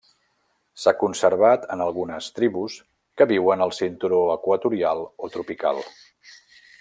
S'ha 0.83 0.93
conservat 1.01 1.67
en 1.75 1.83
algunes 1.85 2.29
tribus 2.39 2.79
que 3.21 3.29
viuen 3.35 3.65
al 3.69 3.75
cinturó 3.83 4.23
equatorial 4.39 5.05
o 5.29 5.33
tropical. 5.37 5.83